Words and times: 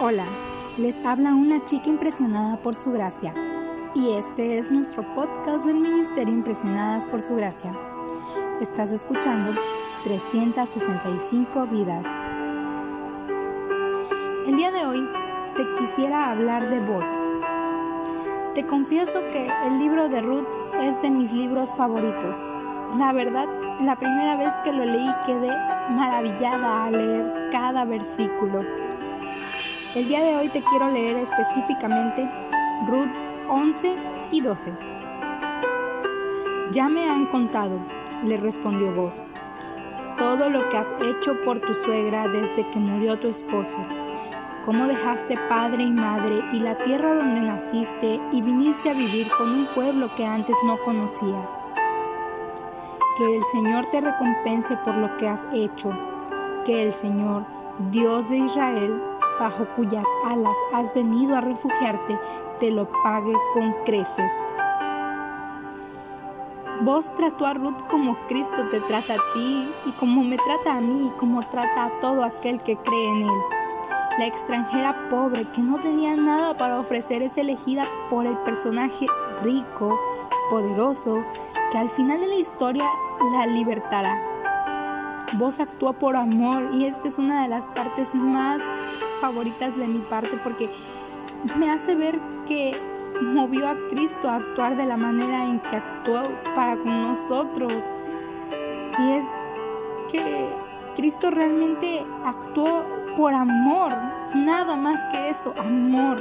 Hola, 0.00 0.22
les 0.78 0.94
habla 1.04 1.34
una 1.34 1.64
chica 1.64 1.88
impresionada 1.88 2.56
por 2.58 2.76
su 2.76 2.92
gracia 2.92 3.34
y 3.96 4.12
este 4.12 4.56
es 4.56 4.70
nuestro 4.70 5.02
podcast 5.16 5.66
del 5.66 5.80
Ministerio 5.80 6.32
Impresionadas 6.32 7.04
por 7.04 7.20
su 7.20 7.34
gracia. 7.34 7.72
Estás 8.60 8.92
escuchando 8.92 9.50
365 10.04 11.66
vidas. 11.66 12.06
El 14.46 14.56
día 14.56 14.70
de 14.70 14.86
hoy 14.86 15.04
te 15.56 15.64
quisiera 15.74 16.30
hablar 16.30 16.70
de 16.70 16.78
vos. 16.78 17.04
Te 18.54 18.64
confieso 18.66 19.18
que 19.32 19.50
el 19.66 19.80
libro 19.80 20.08
de 20.08 20.22
Ruth 20.22 20.46
es 20.80 21.02
de 21.02 21.10
mis 21.10 21.32
libros 21.32 21.74
favoritos. 21.74 22.44
La 22.96 23.12
verdad, 23.12 23.48
la 23.80 23.96
primera 23.96 24.36
vez 24.36 24.52
que 24.62 24.72
lo 24.72 24.84
leí 24.84 25.10
quedé 25.26 25.50
maravillada 25.90 26.84
al 26.84 26.92
leer 26.92 27.48
cada 27.50 27.84
versículo. 27.84 28.87
El 29.98 30.06
día 30.06 30.22
de 30.22 30.36
hoy 30.36 30.48
te 30.48 30.62
quiero 30.62 30.92
leer 30.92 31.16
específicamente 31.16 32.30
Ruth 32.86 33.10
11 33.48 33.96
y 34.30 34.40
12. 34.40 34.72
Ya 36.70 36.88
me 36.88 37.10
han 37.10 37.26
contado, 37.26 37.80
le 38.24 38.36
respondió 38.36 38.94
vos, 38.94 39.20
todo 40.16 40.50
lo 40.50 40.68
que 40.68 40.76
has 40.76 40.86
hecho 41.02 41.34
por 41.44 41.58
tu 41.58 41.74
suegra 41.74 42.28
desde 42.28 42.70
que 42.70 42.78
murió 42.78 43.18
tu 43.18 43.26
esposo, 43.26 43.76
cómo 44.64 44.86
dejaste 44.86 45.36
padre 45.48 45.82
y 45.82 45.90
madre 45.90 46.44
y 46.52 46.60
la 46.60 46.76
tierra 46.76 47.14
donde 47.14 47.40
naciste 47.40 48.20
y 48.30 48.40
viniste 48.40 48.90
a 48.90 48.94
vivir 48.94 49.26
con 49.36 49.50
un 49.50 49.66
pueblo 49.74 50.08
que 50.16 50.24
antes 50.24 50.54
no 50.64 50.76
conocías. 50.76 51.50
Que 53.16 53.36
el 53.36 53.42
Señor 53.50 53.86
te 53.86 54.00
recompense 54.00 54.76
por 54.84 54.94
lo 54.94 55.16
que 55.16 55.28
has 55.28 55.40
hecho, 55.52 55.90
que 56.64 56.84
el 56.84 56.92
Señor, 56.92 57.42
Dios 57.90 58.30
de 58.30 58.36
Israel, 58.36 59.07
bajo 59.38 59.66
cuyas 59.76 60.04
alas 60.26 60.54
has 60.72 60.92
venido 60.94 61.36
a 61.36 61.40
refugiarte, 61.40 62.18
te 62.60 62.70
lo 62.70 62.88
pague 63.02 63.32
con 63.54 63.72
creces. 63.84 64.30
Vos 66.82 67.04
trató 67.16 67.46
a 67.46 67.54
Ruth 67.54 67.80
como 67.90 68.16
Cristo 68.28 68.68
te 68.70 68.80
trata 68.80 69.14
a 69.14 69.34
ti 69.34 69.68
y 69.86 69.90
como 69.92 70.22
me 70.22 70.36
trata 70.36 70.76
a 70.76 70.80
mí 70.80 71.08
y 71.08 71.18
como 71.18 71.42
trata 71.42 71.86
a 71.86 72.00
todo 72.00 72.22
aquel 72.22 72.60
que 72.60 72.76
cree 72.76 73.08
en 73.10 73.22
Él. 73.22 73.40
La 74.18 74.26
extranjera 74.26 75.08
pobre 75.10 75.44
que 75.54 75.60
no 75.60 75.76
tenía 75.78 76.14
nada 76.14 76.54
para 76.54 76.78
ofrecer 76.78 77.22
es 77.22 77.36
elegida 77.36 77.84
por 78.10 78.26
el 78.26 78.36
personaje 78.38 79.06
rico, 79.42 79.98
poderoso, 80.50 81.22
que 81.72 81.78
al 81.78 81.90
final 81.90 82.20
de 82.20 82.28
la 82.28 82.36
historia 82.36 82.84
la 83.32 83.46
libertará. 83.46 84.16
Vos 85.34 85.60
actúa 85.60 85.92
por 85.92 86.16
amor 86.16 86.70
y 86.74 86.86
esta 86.86 87.08
es 87.08 87.18
una 87.18 87.42
de 87.42 87.48
las 87.48 87.66
partes 87.66 88.14
más 88.14 88.60
favoritas 89.20 89.76
de 89.76 89.86
mi 89.86 89.98
parte 89.98 90.38
porque 90.42 90.68
me 91.56 91.70
hace 91.70 91.94
ver 91.94 92.18
que 92.46 92.72
movió 93.22 93.68
a 93.68 93.76
Cristo 93.90 94.28
a 94.28 94.36
actuar 94.36 94.76
de 94.76 94.86
la 94.86 94.96
manera 94.96 95.44
en 95.44 95.60
que 95.60 95.76
actuó 95.76 96.22
para 96.54 96.76
con 96.76 97.02
nosotros. 97.02 97.72
Y 98.98 99.12
es 99.12 99.24
que 100.10 100.48
Cristo 100.96 101.30
realmente 101.30 102.04
actuó 102.24 102.84
por 103.16 103.34
amor, 103.34 103.92
nada 104.34 104.76
más 104.76 105.00
que 105.12 105.30
eso, 105.30 105.52
amor. 105.58 106.18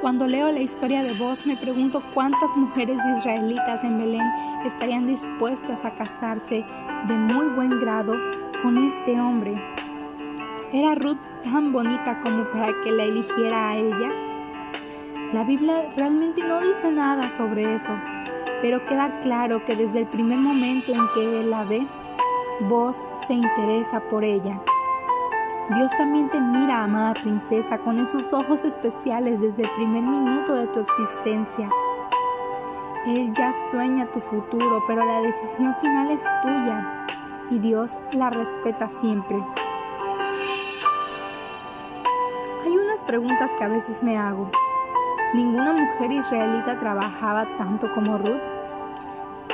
Cuando 0.00 0.26
leo 0.26 0.50
la 0.50 0.60
historia 0.60 1.02
de 1.02 1.12
vos 1.18 1.46
me 1.46 1.56
pregunto 1.56 2.02
cuántas 2.14 2.56
mujeres 2.56 2.98
israelitas 3.18 3.84
en 3.84 3.98
Belén 3.98 4.26
estarían 4.64 5.06
dispuestas 5.06 5.84
a 5.84 5.90
casarse 5.90 6.64
de 7.06 7.14
muy 7.14 7.48
buen 7.48 7.78
grado 7.80 8.14
con 8.62 8.78
este 8.78 9.20
hombre. 9.20 9.54
¿Era 10.72 10.94
Ruth 10.94 11.18
tan 11.42 11.72
bonita 11.72 12.20
como 12.20 12.44
para 12.44 12.72
que 12.82 12.92
la 12.92 13.04
eligiera 13.04 13.70
a 13.70 13.76
ella? 13.76 14.10
La 15.32 15.44
Biblia 15.44 15.90
realmente 15.96 16.42
no 16.42 16.60
dice 16.60 16.90
nada 16.90 17.28
sobre 17.28 17.74
eso, 17.74 17.92
pero 18.62 18.84
queda 18.84 19.20
claro 19.20 19.64
que 19.64 19.76
desde 19.76 20.00
el 20.00 20.06
primer 20.06 20.38
momento 20.38 20.92
en 20.92 21.00
que 21.14 21.40
él 21.40 21.50
la 21.50 21.64
ve, 21.64 21.86
vos 22.68 22.96
se 23.26 23.34
interesa 23.34 24.00
por 24.00 24.24
ella. 24.24 24.60
Dios 25.74 25.90
también 25.96 26.28
te 26.28 26.40
mira, 26.40 26.82
amada 26.82 27.14
princesa, 27.14 27.78
con 27.78 27.98
esos 27.98 28.32
ojos 28.32 28.64
especiales 28.64 29.40
desde 29.40 29.62
el 29.62 29.70
primer 29.76 30.02
minuto 30.02 30.54
de 30.54 30.66
tu 30.66 30.80
existencia. 30.80 31.68
Él 33.06 33.32
ya 33.34 33.52
sueña 33.70 34.10
tu 34.10 34.18
futuro, 34.18 34.82
pero 34.86 35.04
la 35.04 35.20
decisión 35.20 35.74
final 35.76 36.10
es 36.10 36.22
tuya 36.42 37.06
y 37.50 37.58
Dios 37.60 37.92
la 38.12 38.30
respeta 38.30 38.88
siempre. 38.88 39.38
Preguntas 43.10 43.50
que 43.58 43.64
a 43.64 43.68
veces 43.68 44.04
me 44.04 44.16
hago. 44.16 44.48
¿Ninguna 45.34 45.72
mujer 45.72 46.12
israelita 46.12 46.78
trabajaba 46.78 47.44
tanto 47.58 47.92
como 47.92 48.18
Ruth? 48.18 48.40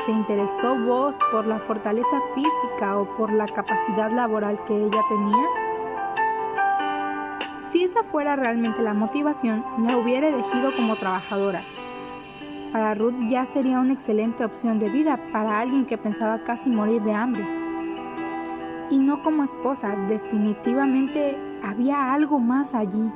¿Se 0.04 0.12
interesó 0.12 0.76
vos 0.84 1.16
por 1.32 1.46
la 1.46 1.58
fortaleza 1.58 2.20
física 2.34 2.98
o 2.98 3.06
por 3.16 3.32
la 3.32 3.46
capacidad 3.46 4.12
laboral 4.12 4.62
que 4.66 4.76
ella 4.76 5.00
tenía? 5.08 5.46
Si 7.72 7.82
esa 7.82 8.02
fuera 8.02 8.36
realmente 8.36 8.82
la 8.82 8.92
motivación, 8.92 9.64
la 9.78 9.96
hubiera 9.96 10.28
elegido 10.28 10.70
como 10.76 10.94
trabajadora. 10.94 11.62
Para 12.72 12.94
Ruth 12.94 13.30
ya 13.30 13.46
sería 13.46 13.80
una 13.80 13.94
excelente 13.94 14.44
opción 14.44 14.78
de 14.78 14.90
vida 14.90 15.18
para 15.32 15.60
alguien 15.60 15.86
que 15.86 15.96
pensaba 15.96 16.40
casi 16.40 16.68
morir 16.68 17.00
de 17.00 17.14
hambre. 17.14 17.46
Y 18.90 18.98
no 18.98 19.22
como 19.22 19.44
esposa, 19.44 19.96
definitivamente 20.08 21.38
había 21.62 22.12
algo 22.12 22.38
más 22.38 22.74
allí. 22.74 23.10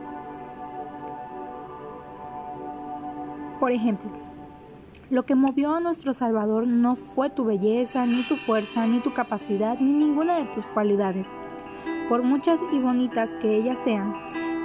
Por 3.61 3.73
ejemplo, 3.73 4.11
lo 5.11 5.25
que 5.25 5.35
movió 5.35 5.75
a 5.75 5.81
nuestro 5.81 6.15
Salvador 6.15 6.67
no 6.67 6.97
fue 6.97 7.29
tu 7.29 7.45
belleza, 7.45 8.07
ni 8.07 8.23
tu 8.23 8.37
fuerza, 8.37 8.87
ni 8.87 9.01
tu 9.01 9.13
capacidad, 9.13 9.79
ni 9.79 9.93
ninguna 9.93 10.37
de 10.37 10.47
tus 10.47 10.67
cualidades. 10.67 11.31
Por 12.09 12.23
muchas 12.23 12.59
y 12.73 12.79
bonitas 12.79 13.35
que 13.35 13.55
ellas 13.55 13.77
sean, 13.85 14.15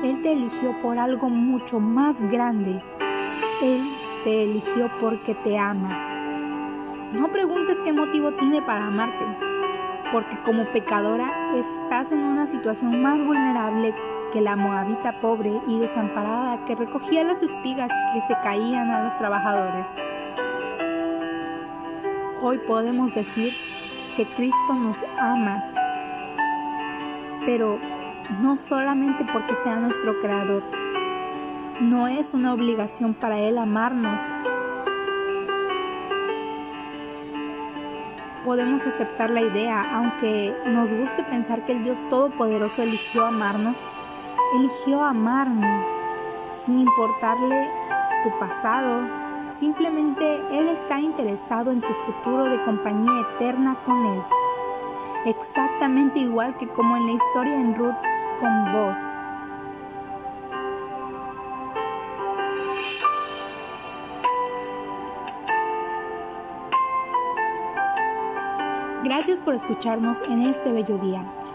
Él 0.02 0.22
te 0.22 0.32
eligió 0.32 0.74
por 0.82 0.98
algo 0.98 1.28
mucho 1.28 1.82
más 1.82 2.24
grande. 2.32 2.82
Él 3.62 3.82
te 4.24 4.44
eligió 4.44 4.90
porque 5.02 5.36
te 5.36 5.58
ama. 5.58 5.90
No 7.12 7.28
preguntes 7.34 7.80
qué 7.84 7.92
motivo 7.92 8.32
tiene 8.36 8.62
para 8.62 8.88
amarte, 8.88 9.26
porque 10.14 10.38
como 10.46 10.64
pecadora 10.72 11.54
estás 11.58 12.14
en 12.14 12.20
una 12.20 12.48
situación 12.48 13.02
más 13.02 13.22
vulnerable 13.22 13.94
que 14.36 14.42
la 14.42 14.58
moabita 14.58 15.22
pobre 15.22 15.62
y 15.66 15.80
desamparada 15.80 16.66
que 16.66 16.76
recogía 16.76 17.24
las 17.24 17.42
espigas 17.42 17.90
que 18.14 18.20
se 18.20 18.38
caían 18.44 18.92
a 18.92 19.02
los 19.02 19.18
trabajadores. 19.18 19.88
Hoy 22.42 22.58
podemos 22.58 23.16
decir 23.16 23.54
que 24.18 24.26
Cristo 24.26 24.74
nos 24.74 24.98
ama, 25.18 25.64
pero 27.46 27.80
no 28.42 28.58
solamente 28.58 29.24
porque 29.32 29.56
sea 29.56 29.78
nuestro 29.78 30.20
creador. 30.20 30.64
No 31.80 32.10
es 32.10 32.34
una 32.34 32.54
obligación 32.54 33.14
para 33.14 33.40
Él 33.40 33.58
amarnos. 33.58 34.20
Podemos 38.44 38.86
aceptar 38.86 39.30
la 39.30 39.40
idea, 39.40 39.96
aunque 39.96 40.54
nos 40.66 40.92
guste 40.92 41.24
pensar 41.24 41.64
que 41.64 41.72
el 41.72 41.86
Dios 41.86 42.00
Todopoderoso 42.10 42.84
eligió 42.84 43.26
amarnos 43.26 43.78
eligió 44.58 45.04
amarme 45.04 45.84
sin 46.62 46.80
importarle 46.80 47.70
tu 48.24 48.40
pasado. 48.40 49.08
Simplemente 49.50 50.42
Él 50.52 50.68
está 50.70 51.00
interesado 51.00 51.72
en 51.72 51.82
tu 51.82 51.94
futuro 51.94 52.46
de 52.46 52.62
compañía 52.64 53.22
eterna 53.36 53.76
con 53.86 54.06
Él. 54.06 54.22
Exactamente 55.26 56.20
igual 56.20 56.56
que 56.58 56.68
como 56.68 56.98
en 56.98 57.08
la 57.08 57.14
historia 57.14 57.60
en 57.60 57.76
Ruth 57.76 57.96
con 58.40 58.72
vos. 58.74 58.98
Gracias 69.04 69.40
por 69.40 69.54
escucharnos 69.54 70.20
en 70.30 70.42
este 70.42 70.72
bello 70.72 70.98
día. 70.98 71.24